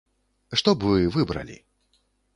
[0.61, 1.57] Што б вы выбралі?